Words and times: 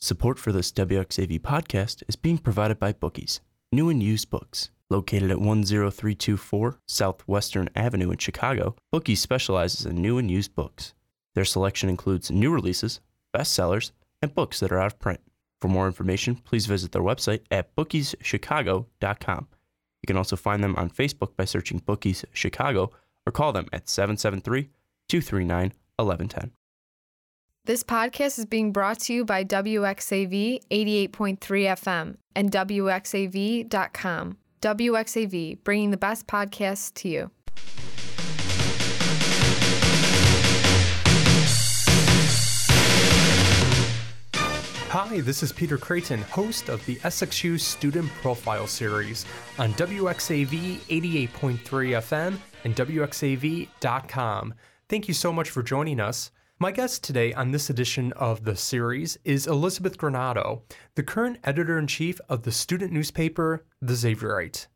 Support 0.00 0.38
for 0.38 0.52
this 0.52 0.70
WXAV 0.70 1.40
podcast 1.40 2.04
is 2.06 2.14
being 2.14 2.38
provided 2.38 2.78
by 2.78 2.92
Bookies, 2.92 3.40
new 3.72 3.88
and 3.88 4.00
used 4.00 4.30
books. 4.30 4.70
Located 4.90 5.32
at 5.32 5.38
10324 5.38 6.78
South 6.86 7.22
Western 7.22 7.68
Avenue 7.74 8.12
in 8.12 8.18
Chicago, 8.18 8.76
Bookies 8.92 9.20
specializes 9.20 9.86
in 9.86 9.96
new 9.96 10.16
and 10.16 10.30
used 10.30 10.54
books. 10.54 10.94
Their 11.34 11.44
selection 11.44 11.88
includes 11.88 12.30
new 12.30 12.52
releases, 12.52 13.00
bestsellers, 13.36 13.90
and 14.22 14.32
books 14.32 14.60
that 14.60 14.70
are 14.70 14.78
out 14.78 14.92
of 14.92 15.00
print. 15.00 15.18
For 15.60 15.66
more 15.66 15.88
information, 15.88 16.36
please 16.36 16.66
visit 16.66 16.92
their 16.92 17.02
website 17.02 17.40
at 17.50 17.74
bookieschicago.com. 17.74 19.48
You 20.02 20.06
can 20.06 20.16
also 20.16 20.36
find 20.36 20.62
them 20.62 20.76
on 20.76 20.90
Facebook 20.90 21.36
by 21.36 21.44
searching 21.44 21.80
Bookies 21.80 22.24
Chicago 22.32 22.92
or 23.26 23.32
call 23.32 23.52
them 23.52 23.66
at 23.72 23.88
773 23.88 24.70
239 25.08 25.72
1110. 25.96 26.52
This 27.68 27.84
podcast 27.84 28.38
is 28.38 28.46
being 28.46 28.72
brought 28.72 28.98
to 29.00 29.12
you 29.12 29.26
by 29.26 29.44
WXAV 29.44 30.60
88.3 30.70 31.38
FM 31.38 32.16
and 32.34 32.50
WXAV.com. 32.50 34.38
WXAV, 34.62 35.58
bringing 35.64 35.90
the 35.90 35.98
best 35.98 36.26
podcasts 36.26 36.94
to 36.94 37.10
you. 37.10 37.30
Hi, 44.88 45.20
this 45.20 45.42
is 45.42 45.52
Peter 45.52 45.76
Creighton, 45.76 46.22
host 46.22 46.70
of 46.70 46.82
the 46.86 46.96
SXU 46.96 47.60
Student 47.60 48.08
Profile 48.22 48.66
Series 48.66 49.26
on 49.58 49.74
WXAV 49.74 50.48
88.3 50.88 51.58
FM 51.58 52.38
and 52.64 52.74
WXAV.com. 52.74 54.54
Thank 54.88 55.06
you 55.06 55.12
so 55.12 55.34
much 55.34 55.50
for 55.50 55.62
joining 55.62 56.00
us. 56.00 56.30
My 56.60 56.72
guest 56.72 57.04
today 57.04 57.32
on 57.32 57.52
this 57.52 57.70
edition 57.70 58.12
of 58.14 58.42
the 58.42 58.56
series 58.56 59.16
is 59.24 59.46
Elizabeth 59.46 59.96
Granado, 59.96 60.62
the 60.96 61.04
current 61.04 61.38
editor 61.44 61.78
in 61.78 61.86
chief 61.86 62.20
of 62.28 62.42
the 62.42 62.50
student 62.50 62.92
newspaper, 62.92 63.64
The 63.80 63.92
Xavierite. 63.92 64.66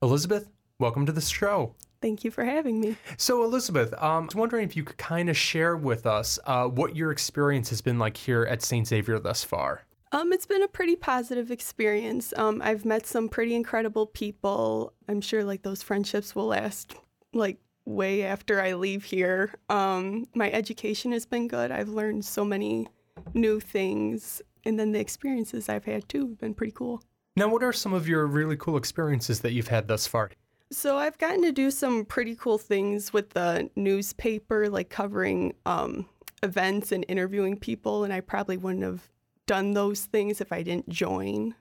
Elizabeth, 0.00 0.48
welcome 0.78 1.04
to 1.04 1.12
the 1.12 1.20
show. 1.20 1.74
Thank 2.00 2.24
you 2.24 2.30
for 2.30 2.46
having 2.46 2.80
me. 2.80 2.96
So, 3.18 3.44
Elizabeth, 3.44 3.92
um, 3.98 4.00
I 4.00 4.18
was 4.20 4.34
wondering 4.34 4.64
if 4.64 4.76
you 4.76 4.82
could 4.82 4.96
kind 4.96 5.28
of 5.28 5.36
share 5.36 5.76
with 5.76 6.06
us 6.06 6.38
uh, 6.46 6.68
what 6.68 6.96
your 6.96 7.12
experience 7.12 7.68
has 7.68 7.82
been 7.82 7.98
like 7.98 8.16
here 8.16 8.44
at 8.44 8.62
St. 8.62 8.86
Xavier 8.86 9.18
thus 9.18 9.44
far. 9.44 9.82
Um, 10.12 10.32
it's 10.32 10.46
been 10.46 10.62
a 10.62 10.68
pretty 10.68 10.96
positive 10.96 11.50
experience. 11.50 12.32
Um, 12.38 12.62
I've 12.64 12.86
met 12.86 13.06
some 13.06 13.28
pretty 13.28 13.54
incredible 13.54 14.06
people. 14.06 14.94
I'm 15.06 15.20
sure 15.20 15.44
like 15.44 15.64
those 15.64 15.82
friendships 15.82 16.34
will 16.34 16.46
last 16.46 16.94
like 17.34 17.58
way 17.86 18.24
after 18.24 18.60
I 18.60 18.74
leave 18.74 19.04
here. 19.04 19.54
Um, 19.68 20.26
my 20.34 20.50
education 20.50 21.12
has 21.12 21.24
been 21.24 21.48
good. 21.48 21.70
I've 21.70 21.88
learned 21.88 22.24
so 22.24 22.44
many 22.44 22.88
new 23.32 23.60
things, 23.60 24.42
and 24.64 24.78
then 24.78 24.92
the 24.92 25.00
experiences 25.00 25.68
I've 25.68 25.84
had 25.84 26.08
too 26.08 26.28
have 26.28 26.38
been 26.38 26.54
pretty 26.54 26.72
cool. 26.72 27.02
Now, 27.36 27.48
what 27.48 27.62
are 27.62 27.72
some 27.72 27.92
of 27.92 28.08
your 28.08 28.26
really 28.26 28.56
cool 28.56 28.76
experiences 28.76 29.40
that 29.40 29.52
you've 29.52 29.68
had 29.68 29.88
thus 29.88 30.06
far? 30.06 30.30
So 30.72 30.98
I've 30.98 31.18
gotten 31.18 31.42
to 31.42 31.52
do 31.52 31.70
some 31.70 32.04
pretty 32.04 32.34
cool 32.34 32.58
things 32.58 33.12
with 33.12 33.30
the 33.30 33.70
newspaper, 33.76 34.68
like 34.68 34.90
covering 34.90 35.54
um, 35.64 36.06
events 36.42 36.92
and 36.92 37.04
interviewing 37.08 37.56
people, 37.56 38.04
and 38.04 38.12
I 38.12 38.20
probably 38.20 38.56
wouldn't 38.56 38.82
have 38.82 39.08
done 39.46 39.74
those 39.74 40.06
things 40.06 40.40
if 40.40 40.52
I 40.52 40.62
didn't 40.62 40.88
join. 40.88 41.54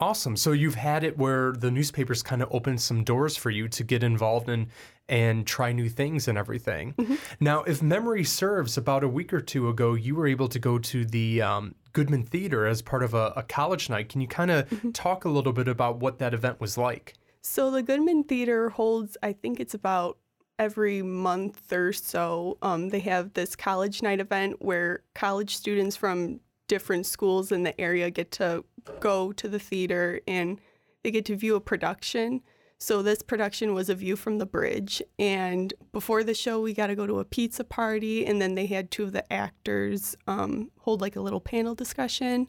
Awesome. 0.00 0.34
So 0.34 0.52
you've 0.52 0.76
had 0.76 1.04
it 1.04 1.18
where 1.18 1.52
the 1.52 1.70
newspapers 1.70 2.22
kind 2.22 2.42
of 2.42 2.48
opened 2.50 2.80
some 2.80 3.04
doors 3.04 3.36
for 3.36 3.50
you 3.50 3.68
to 3.68 3.84
get 3.84 4.02
involved 4.02 4.48
in 4.48 4.68
and 5.10 5.44
try 5.46 5.72
new 5.72 5.88
things 5.88 6.28
and 6.28 6.38
everything. 6.38 6.94
Mm-hmm. 6.94 7.16
Now, 7.40 7.64
if 7.64 7.82
memory 7.82 8.24
serves, 8.24 8.78
about 8.78 9.02
a 9.02 9.08
week 9.08 9.32
or 9.34 9.40
two 9.40 9.68
ago, 9.68 9.94
you 9.94 10.14
were 10.14 10.26
able 10.26 10.48
to 10.48 10.58
go 10.58 10.78
to 10.78 11.04
the 11.04 11.42
um, 11.42 11.74
Goodman 11.92 12.22
Theater 12.22 12.64
as 12.64 12.80
part 12.80 13.02
of 13.02 13.12
a, 13.12 13.32
a 13.36 13.42
college 13.42 13.90
night. 13.90 14.08
Can 14.08 14.20
you 14.20 14.28
kind 14.28 14.52
of 14.52 14.70
mm-hmm. 14.70 14.92
talk 14.92 15.24
a 15.24 15.28
little 15.28 15.52
bit 15.52 15.66
about 15.66 15.98
what 15.98 16.20
that 16.20 16.32
event 16.32 16.60
was 16.60 16.78
like? 16.78 17.14
So 17.42 17.70
the 17.72 17.82
Goodman 17.82 18.24
Theater 18.24 18.70
holds, 18.70 19.16
I 19.22 19.32
think 19.32 19.58
it's 19.58 19.74
about 19.74 20.16
every 20.60 21.02
month 21.02 21.72
or 21.72 21.92
so. 21.92 22.56
Um, 22.62 22.90
they 22.90 23.00
have 23.00 23.32
this 23.32 23.56
college 23.56 24.02
night 24.02 24.20
event 24.20 24.56
where 24.60 25.02
college 25.14 25.56
students 25.56 25.96
from 25.96 26.38
different 26.68 27.04
schools 27.04 27.50
in 27.50 27.64
the 27.64 27.78
area 27.80 28.10
get 28.10 28.30
to 28.30 28.64
go 29.00 29.32
to 29.32 29.48
the 29.48 29.58
theater 29.58 30.20
and 30.28 30.60
they 31.02 31.10
get 31.10 31.24
to 31.24 31.34
view 31.34 31.56
a 31.56 31.60
production. 31.60 32.42
So 32.82 33.02
this 33.02 33.20
production 33.20 33.74
was 33.74 33.90
a 33.90 33.94
view 33.94 34.16
from 34.16 34.38
the 34.38 34.46
bridge 34.46 35.02
and 35.18 35.72
before 35.92 36.24
the 36.24 36.34
show 36.34 36.60
we 36.60 36.72
got 36.72 36.86
to 36.86 36.96
go 36.96 37.06
to 37.06 37.20
a 37.20 37.24
pizza 37.26 37.62
party 37.62 38.24
and 38.24 38.40
then 38.40 38.54
they 38.54 38.66
had 38.66 38.90
two 38.90 39.04
of 39.04 39.12
the 39.12 39.30
actors 39.30 40.16
um, 40.26 40.70
hold 40.78 41.02
like 41.02 41.14
a 41.14 41.20
little 41.20 41.40
panel 41.40 41.74
discussion 41.74 42.48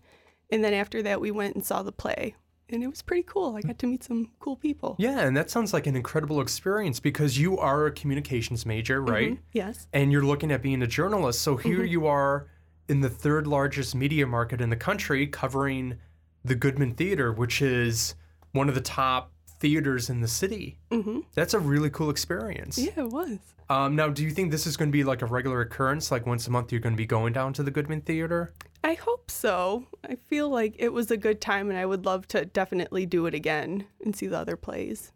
and 0.49 0.63
then 0.63 0.73
after 0.73 1.03
that 1.03 1.19
we 1.19 1.31
went 1.31 1.55
and 1.55 1.65
saw 1.65 1.83
the 1.83 1.91
play 1.91 2.33
and 2.71 2.83
it 2.83 2.87
was 2.87 3.01
pretty 3.01 3.23
cool. 3.23 3.55
I 3.55 3.61
got 3.61 3.79
to 3.79 3.87
meet 3.87 4.03
some 4.03 4.31
cool 4.39 4.55
people. 4.55 4.95
Yeah, 4.97 5.19
and 5.19 5.35
that 5.35 5.49
sounds 5.49 5.73
like 5.73 5.87
an 5.87 5.95
incredible 5.95 6.41
experience 6.41 6.99
because 6.99 7.37
you 7.37 7.57
are 7.57 7.87
a 7.87 7.91
communications 7.91 8.65
major, 8.65 9.01
mm-hmm. 9.01 9.11
right? 9.11 9.31
Mm-hmm. 9.31 9.41
Yes. 9.51 9.87
And 9.93 10.11
you're 10.11 10.23
looking 10.23 10.51
at 10.51 10.61
being 10.61 10.81
a 10.81 10.87
journalist. 10.87 11.41
So 11.41 11.57
here 11.57 11.79
mm-hmm. 11.79 11.87
you 11.87 12.07
are 12.07 12.47
in 12.87 13.01
the 13.01 13.09
third 13.09 13.47
largest 13.47 13.93
media 13.93 14.25
market 14.25 14.61
in 14.61 14.69
the 14.69 14.75
country 14.75 15.27
covering 15.27 15.97
the 16.43 16.55
Goodman 16.55 16.93
Theater, 16.93 17.31
which 17.31 17.61
is 17.61 18.15
one 18.53 18.69
of 18.69 18.75
the 18.75 18.81
top 18.81 19.31
theaters 19.61 20.09
in 20.09 20.19
the 20.19 20.27
city. 20.27 20.79
Mm-hmm. 20.89 21.19
That's 21.33 21.53
a 21.53 21.59
really 21.59 21.89
cool 21.89 22.09
experience. 22.09 22.77
Yeah, 22.77 22.91
it 22.97 23.09
was. 23.09 23.37
Um, 23.69 23.95
now, 23.95 24.09
do 24.09 24.23
you 24.23 24.31
think 24.31 24.51
this 24.51 24.67
is 24.67 24.75
going 24.75 24.89
to 24.89 24.91
be 24.91 25.05
like 25.05 25.21
a 25.21 25.27
regular 25.27 25.61
occurrence? 25.61 26.11
Like 26.11 26.25
once 26.25 26.47
a 26.47 26.51
month, 26.51 26.71
you're 26.73 26.81
going 26.81 26.95
to 26.95 26.97
be 26.97 27.05
going 27.05 27.31
down 27.31 27.53
to 27.53 27.63
the 27.63 27.71
Goodman 27.71 28.01
Theater? 28.01 28.53
I 28.83 28.95
hope 28.95 29.31
so. 29.31 29.85
I 30.03 30.15
feel 30.15 30.49
like 30.49 30.75
it 30.77 30.91
was 30.91 31.11
a 31.11 31.15
good 31.15 31.39
time, 31.39 31.69
and 31.69 31.79
I 31.79 31.85
would 31.85 32.05
love 32.05 32.27
to 32.29 32.43
definitely 32.43 33.05
do 33.05 33.27
it 33.27 33.33
again 33.33 33.85
and 34.03 34.13
see 34.15 34.27
the 34.27 34.39
other 34.39 34.57
plays. 34.57 35.13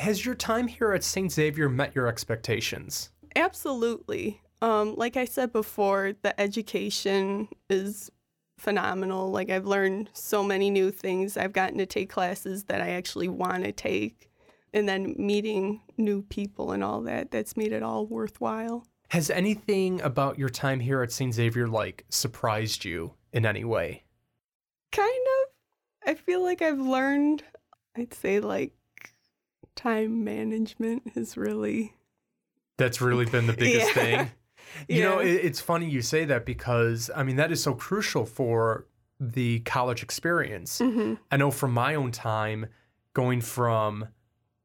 Has 0.00 0.26
your 0.26 0.34
time 0.34 0.66
here 0.66 0.92
at 0.92 1.04
St. 1.04 1.30
Xavier 1.32 1.68
met 1.68 1.94
your 1.94 2.08
expectations? 2.08 3.10
Absolutely. 3.36 4.40
Um, 4.60 4.96
like 4.96 5.16
I 5.16 5.24
said 5.24 5.52
before, 5.52 6.14
the 6.22 6.38
education 6.40 7.48
is 7.70 8.10
phenomenal. 8.64 9.30
Like 9.30 9.50
I've 9.50 9.66
learned 9.66 10.10
so 10.14 10.42
many 10.42 10.70
new 10.70 10.90
things. 10.90 11.36
I've 11.36 11.52
gotten 11.52 11.78
to 11.78 11.86
take 11.86 12.08
classes 12.08 12.64
that 12.64 12.80
I 12.80 12.90
actually 12.90 13.28
want 13.28 13.64
to 13.64 13.72
take 13.72 14.30
and 14.72 14.88
then 14.88 15.14
meeting 15.18 15.82
new 15.98 16.22
people 16.22 16.72
and 16.72 16.82
all 16.82 17.02
that. 17.02 17.30
That's 17.30 17.56
made 17.56 17.72
it 17.72 17.82
all 17.82 18.06
worthwhile. 18.06 18.86
Has 19.10 19.30
anything 19.30 20.00
about 20.00 20.38
your 20.38 20.48
time 20.48 20.80
here 20.80 21.02
at 21.02 21.12
St. 21.12 21.32
Xavier 21.32 21.68
like 21.68 22.04
surprised 22.08 22.84
you 22.84 23.14
in 23.32 23.46
any 23.46 23.64
way? 23.64 24.04
Kind 24.90 25.08
of. 25.42 26.10
I 26.10 26.14
feel 26.14 26.42
like 26.42 26.62
I've 26.62 26.80
learned, 26.80 27.44
I'd 27.96 28.14
say 28.14 28.40
like 28.40 28.72
time 29.76 30.24
management 30.24 31.12
has 31.14 31.36
really 31.36 31.94
That's 32.78 33.00
really 33.00 33.26
been 33.26 33.46
the 33.46 33.52
biggest 33.52 33.88
yeah. 33.96 34.02
thing. 34.02 34.30
You 34.88 35.02
know, 35.02 35.18
it, 35.18 35.32
it's 35.32 35.60
funny 35.60 35.88
you 35.88 36.02
say 36.02 36.24
that 36.26 36.44
because 36.44 37.10
I 37.14 37.22
mean 37.22 37.36
that 37.36 37.52
is 37.52 37.62
so 37.62 37.74
crucial 37.74 38.26
for 38.26 38.86
the 39.20 39.60
college 39.60 40.02
experience. 40.02 40.78
Mm-hmm. 40.78 41.14
I 41.30 41.36
know 41.36 41.50
from 41.50 41.72
my 41.72 41.94
own 41.94 42.10
time 42.10 42.66
going 43.12 43.40
from 43.40 44.08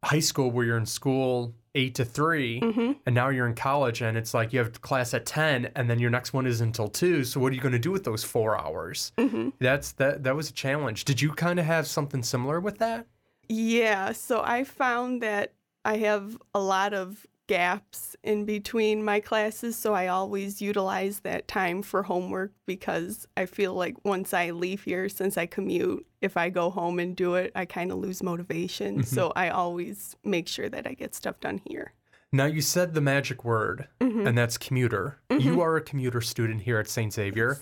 high 0.04 0.20
school 0.20 0.52
where 0.52 0.66
you're 0.66 0.78
in 0.78 0.86
school 0.86 1.54
eight 1.76 1.96
to 1.96 2.06
3 2.06 2.62
mm-hmm. 2.62 2.92
and 3.06 3.14
now 3.14 3.30
you're 3.30 3.48
in 3.48 3.54
college 3.54 4.02
and 4.02 4.18
it's 4.18 4.34
like 4.34 4.52
you 4.52 4.60
have 4.60 4.82
class 4.82 5.14
at 5.14 5.26
10 5.26 5.72
and 5.76 5.90
then 5.90 6.00
your 6.00 6.10
next 6.10 6.34
one 6.34 6.48
is 6.48 6.62
until 6.62 6.88
2 6.88 7.24
so 7.24 7.40
what 7.40 7.52
are 7.52 7.56
you 7.56 7.62
going 7.62 7.74
to 7.74 7.80
do 7.80 7.92
with 7.92 8.04
those 8.04 8.24
four 8.24 8.60
hours 8.60 9.12
mm-hmm. 9.18 9.50
that's 9.60 9.92
that 9.94 10.24
that 10.24 10.36
was 10.36 10.50
a 10.50 10.54
challenge 10.54 11.06
did 11.06 11.22
you 11.22 11.32
kind 11.32 11.60
of 11.60 11.66
have 11.66 11.86
something 11.86 12.24
similar 12.24 12.60
with 12.60 12.80
that 12.80 13.06
yeah 13.48 14.12
so 14.12 14.42
i 14.44 14.64
found 14.64 15.22
that 15.22 15.54
i 15.86 15.98
have 15.98 16.38
a 16.56 16.60
lot 16.60 16.94
of 16.94 17.28
gaps 17.50 18.16
in 18.24 18.46
between 18.46 19.04
my 19.04 19.20
classes, 19.20 19.76
so 19.76 19.96
I 19.96 20.06
always 20.06 20.62
utilize 20.62 21.22
that 21.22 21.48
time 21.48 21.82
for 21.82 22.04
homework 22.04 22.52
because 22.68 23.28
I 23.36 23.48
feel 23.48 23.74
like 23.74 23.96
once 24.06 24.36
I 24.36 24.52
leave 24.52 24.84
here, 24.84 25.10
since 25.10 25.36
I 25.36 25.48
commute, 25.48 26.06
if 26.22 26.38
I 26.38 26.50
go 26.50 26.70
home 26.70 27.00
and 27.00 27.16
do 27.16 27.34
it, 27.34 27.52
I 27.56 27.66
kind 27.66 27.92
of 27.92 27.98
lose 27.98 28.22
motivation. 28.22 29.00
Mm-hmm. 29.00 29.16
So 29.16 29.34
I 29.36 29.50
always 29.50 30.16
make 30.24 30.48
sure 30.48 30.70
that 30.70 30.86
I 30.86 30.94
get 30.94 31.16
stuff 31.16 31.40
done 31.40 31.60
here. 31.66 31.94
Now, 32.32 32.46
you 32.46 32.62
said 32.62 32.94
the 32.94 33.02
magic 33.02 33.44
word, 33.44 33.88
mm-hmm. 34.00 34.28
and 34.28 34.38
that's 34.38 34.60
commuter. 34.60 35.18
Mm-hmm. 35.32 35.42
You 35.42 35.62
are 35.62 35.76
a 35.76 35.82
commuter 35.82 36.22
student 36.22 36.62
here 36.62 36.78
at 36.78 36.88
St. 36.88 37.12
Xavier. 37.12 37.60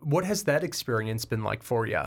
What 0.00 0.24
has 0.24 0.42
that 0.44 0.64
experience 0.64 1.24
been 1.24 1.44
like 1.44 1.62
for 1.62 1.86
you? 1.86 2.02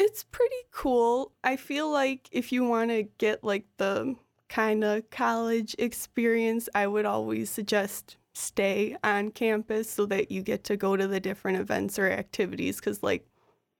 It's 0.00 0.24
pretty 0.24 0.56
cool. 0.72 1.30
I 1.44 1.54
feel 1.54 1.88
like 1.88 2.28
if 2.32 2.50
you 2.50 2.64
want 2.64 2.90
to 2.90 3.04
get 3.18 3.44
like 3.44 3.66
the 3.76 4.16
kind 4.48 4.84
of 4.84 5.08
college 5.10 5.74
experience, 5.78 6.68
I 6.74 6.86
would 6.86 7.06
always 7.06 7.50
suggest 7.50 8.16
stay 8.34 8.96
on 9.02 9.30
campus 9.30 9.90
so 9.90 10.06
that 10.06 10.30
you 10.30 10.42
get 10.42 10.64
to 10.64 10.76
go 10.76 10.96
to 10.96 11.06
the 11.08 11.18
different 11.20 11.58
events 11.58 11.98
or 11.98 12.08
activities 12.08 12.76
because 12.76 13.02
like 13.02 13.26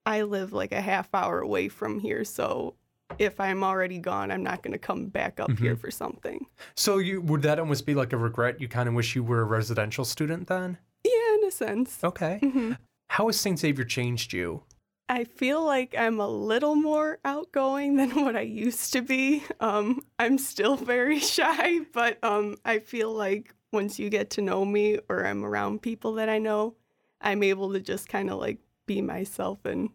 I 0.05 0.23
live 0.23 0.53
like 0.53 0.73
a 0.73 0.81
half 0.81 1.15
hour 1.15 1.41
away 1.41 1.69
from 1.69 2.01
here 2.01 2.25
so 2.25 2.75
if 3.19 3.39
I'm 3.39 3.63
already 3.63 3.99
gone 3.99 4.33
I'm 4.33 4.43
not 4.43 4.63
going 4.63 4.73
to 4.73 4.79
come 4.79 5.07
back 5.07 5.39
up 5.39 5.49
mm-hmm. 5.49 5.63
here 5.63 5.77
for 5.77 5.93
something. 5.93 6.45
So 6.75 6.99
you 6.99 7.21
would 7.21 7.43
that 7.43 7.61
almost 7.61 7.87
be 7.87 7.95
like 7.95 8.13
a 8.13 8.17
regret 8.17 8.61
you 8.61 8.67
kind 8.67 8.89
of 8.89 8.95
wish 8.95 9.15
you 9.15 9.23
were 9.23 9.43
a 9.43 9.45
residential 9.45 10.05
student 10.05 10.49
then? 10.49 10.79
Yeah, 11.05 11.35
in 11.35 11.45
a 11.45 11.51
sense. 11.53 12.03
Okay. 12.03 12.41
Mm-hmm. 12.43 12.73
How 13.11 13.27
has 13.27 13.39
St. 13.39 13.59
Xavier 13.59 13.85
changed 13.85 14.33
you? 14.33 14.65
I 15.09 15.25
feel 15.25 15.65
like 15.65 15.95
I'm 15.97 16.21
a 16.21 16.29
little 16.29 16.75
more 16.75 17.19
outgoing 17.25 17.97
than 17.99 18.11
what 18.25 18.37
I 18.37 18.43
used 18.43 18.93
to 18.93 19.03
be. 19.03 19.43
Um, 19.61 20.03
I'm 20.19 20.39
still 20.39 20.77
very 20.95 21.19
shy, 21.21 21.81
but 21.93 22.23
um, 22.23 22.57
I 22.65 22.79
feel 22.79 23.13
like 23.13 23.55
once 23.73 23.99
you 23.99 24.11
get 24.11 24.31
to 24.31 24.43
know 24.43 24.65
me 24.65 24.99
or 25.09 25.27
I'm 25.27 25.45
around 25.45 25.83
people 25.83 26.15
that 26.15 26.29
I 26.29 26.39
know, 26.39 26.75
I'm 27.21 27.43
able 27.43 27.73
to 27.73 27.81
just 27.81 28.09
kind 28.09 28.31
of 28.31 28.39
like 28.39 28.59
be 28.87 29.03
myself 29.03 29.65
and 29.65 29.91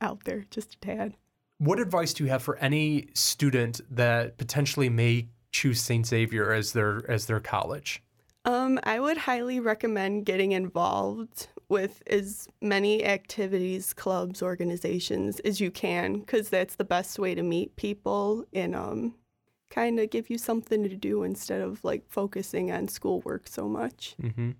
out 0.00 0.24
there 0.24 0.44
just 0.50 0.74
a 0.74 0.78
tad. 0.78 1.16
What 1.58 1.80
advice 1.80 2.14
do 2.14 2.24
you 2.24 2.30
have 2.30 2.42
for 2.42 2.56
any 2.58 3.08
student 3.14 3.80
that 3.90 4.38
potentially 4.38 4.88
may 4.88 5.28
choose 5.50 5.80
St. 5.80 6.06
Xavier 6.06 6.52
as 6.52 6.72
their 6.72 7.08
as 7.10 7.26
their 7.26 7.40
college? 7.40 8.02
Um, 8.44 8.78
I 8.84 9.00
would 9.00 9.18
highly 9.18 9.58
recommend 9.58 10.24
getting 10.24 10.52
involved 10.52 11.48
with 11.68 12.02
as 12.06 12.48
many 12.60 13.04
activities, 13.04 13.92
clubs, 13.92 14.42
organizations 14.42 15.38
as 15.40 15.60
you 15.60 15.70
can, 15.70 16.20
because 16.20 16.48
that's 16.48 16.76
the 16.76 16.84
best 16.84 17.18
way 17.18 17.34
to 17.34 17.42
meet 17.42 17.76
people 17.76 18.44
and 18.52 18.74
um, 18.74 19.14
kind 19.70 20.00
of 20.00 20.10
give 20.10 20.30
you 20.30 20.38
something 20.38 20.82
to 20.82 20.96
do 20.96 21.22
instead 21.22 21.60
of 21.60 21.82
like 21.84 22.04
focusing 22.08 22.70
on 22.72 22.88
schoolwork 22.88 23.46
so 23.48 23.68
much. 23.68 24.14
Mm-hmm. 24.22 24.52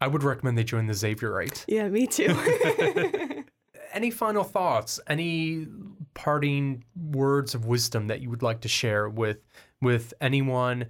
I 0.00 0.06
would 0.06 0.22
recommend 0.22 0.58
they 0.58 0.64
join 0.64 0.86
the 0.86 0.92
Xavierite. 0.92 1.64
Yeah, 1.66 1.88
me 1.88 2.06
too. 2.06 3.44
Any 3.94 4.10
final 4.10 4.44
thoughts? 4.44 5.00
Any 5.06 5.66
parting 6.14 6.84
words 6.96 7.54
of 7.54 7.66
wisdom 7.66 8.08
that 8.08 8.20
you 8.20 8.28
would 8.28 8.42
like 8.42 8.60
to 8.62 8.68
share 8.68 9.08
with 9.08 9.38
with 9.80 10.14
anyone 10.20 10.86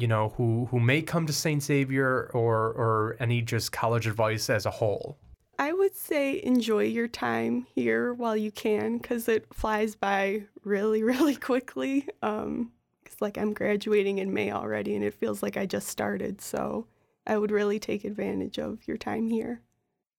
you 0.00 0.08
know, 0.08 0.34
who 0.36 0.66
who 0.70 0.80
may 0.80 1.02
come 1.02 1.26
to 1.26 1.32
St. 1.32 1.62
Xavier 1.62 2.30
or 2.32 2.68
or 2.72 3.16
any 3.20 3.42
just 3.42 3.72
college 3.72 4.06
advice 4.06 4.48
as 4.50 4.66
a 4.66 4.70
whole? 4.70 5.18
I 5.58 5.72
would 5.72 5.96
say 5.96 6.40
enjoy 6.44 6.84
your 6.84 7.08
time 7.08 7.66
here 7.74 8.14
while 8.14 8.36
you 8.36 8.52
can 8.52 8.98
because 8.98 9.28
it 9.28 9.52
flies 9.52 9.96
by 9.96 10.44
really, 10.62 11.02
really 11.12 11.34
quickly. 11.34 12.08
Um, 12.22 12.70
cause 13.04 13.16
like 13.20 13.36
I'm 13.36 13.52
graduating 13.52 14.18
in 14.18 14.32
May 14.32 14.52
already 14.52 14.94
and 14.94 15.04
it 15.04 15.14
feels 15.14 15.42
like 15.42 15.56
I 15.56 15.66
just 15.66 15.88
started. 15.88 16.40
So 16.40 16.86
I 17.26 17.36
would 17.36 17.50
really 17.50 17.80
take 17.80 18.04
advantage 18.04 18.58
of 18.58 18.86
your 18.86 18.96
time 18.96 19.28
here. 19.28 19.60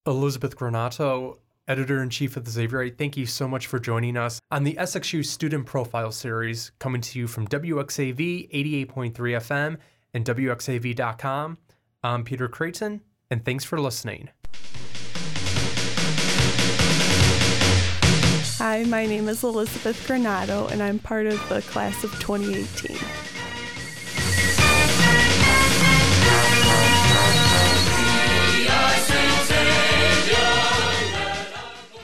Elizabeth 0.06 0.58
Granato, 0.58 1.38
editor 1.70 2.02
in 2.02 2.10
chief 2.10 2.36
of 2.36 2.44
the 2.44 2.52
Xavierite, 2.52 2.98
thank 2.98 3.16
you 3.16 3.28
so 3.28 3.48
much 3.48 3.68
for 3.68 3.80
joining 3.80 4.18
us 4.18 4.42
on 4.50 4.64
the 4.64 4.74
SXU 4.74 5.24
Student 5.24 5.68
Profile 5.68 6.12
Series, 6.12 6.72
coming 6.80 7.00
to 7.02 7.20
you 7.20 7.28
from 7.28 7.48
WXAV 7.48 8.52
88.3 8.88 9.14
FM 9.14 9.78
and 10.14 10.26
WXAV.com. 10.26 11.60
I'm 12.04 12.24
Peter 12.24 12.48
Creighton, 12.48 13.02
and 13.30 13.46
thanks 13.46 13.64
for 13.64 13.80
listening. 13.80 14.30
Hi, 18.58 18.84
my 18.84 19.06
name 19.06 19.30
is 19.30 19.44
Elizabeth 19.44 20.06
Granato, 20.08 20.70
and 20.72 20.82
I'm 20.82 21.00
part 21.00 21.28
of 21.28 21.48
the 21.48 21.62
class 21.62 22.04
of 22.04 22.12
2018. 22.20 22.98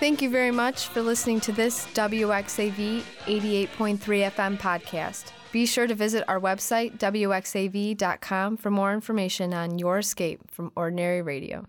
Thank 0.06 0.22
you 0.22 0.30
very 0.30 0.52
much 0.52 0.90
for 0.90 1.02
listening 1.02 1.40
to 1.40 1.52
this 1.52 1.88
WXAV 1.96 3.02
88.3 3.26 3.98
FM 3.98 4.56
podcast. 4.60 5.32
Be 5.52 5.66
sure 5.66 5.88
to 5.88 5.96
visit 5.96 6.24
our 6.28 6.40
website, 6.40 7.00
wxav.com, 7.00 8.58
for 8.58 8.70
more 8.70 8.94
information 8.94 9.52
on 9.52 9.80
your 9.80 9.98
escape 9.98 10.42
from 10.52 10.72
ordinary 10.76 11.24
radio. 11.24 11.66